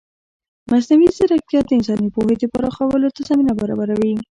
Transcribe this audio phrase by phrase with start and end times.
[0.71, 4.13] مصنوعي ځیرکتیا د انساني پوهې پراخولو ته زمینه برابروي.